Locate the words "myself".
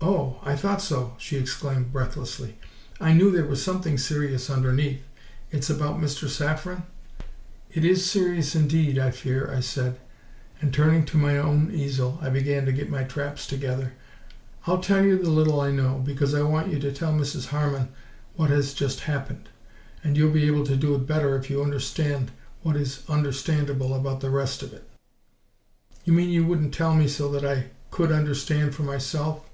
28.84-29.44